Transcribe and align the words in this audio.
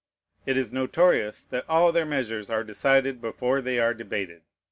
It 0.47 0.57
is 0.57 0.73
notorious 0.73 1.43
that 1.43 1.63
all 1.69 1.91
their 1.91 2.07
measures 2.07 2.49
are 2.49 2.63
decided 2.63 3.21
before 3.21 3.61
they 3.61 3.77
are 3.77 3.93
debated. 3.93 4.41